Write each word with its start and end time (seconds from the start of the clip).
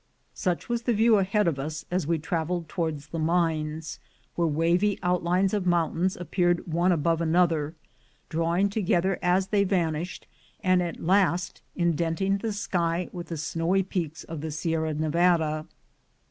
Such 0.33 0.67
was 0.67 0.81
the 0.81 0.95
view 0.95 1.17
ahead 1.19 1.47
of 1.47 1.59
us 1.59 1.85
as 1.91 2.07
we 2.07 2.17
traveled 2.17 2.67
towards 2.67 3.09
the 3.09 3.19
mines, 3.19 3.99
where 4.33 4.47
wavy 4.47 4.97
outlines 5.03 5.53
of 5.53 5.67
mountains 5.67 6.17
appeared 6.17 6.65
one 6.65 6.91
above 6.91 7.21
another, 7.21 7.75
drawing 8.27 8.67
together 8.69 9.19
as 9.21 9.49
they 9.49 9.63
vanished, 9.63 10.25
and 10.63 10.81
at 10.81 10.99
last 11.03 11.61
indenting 11.75 12.39
the 12.39 12.51
sky 12.51 13.09
with 13.11 13.27
the 13.27 13.37
snowy 13.37 13.83
peaks 13.83 14.23
of 14.23 14.41
the 14.41 14.49
Sierra 14.49 14.95
Nevada. 14.95 15.67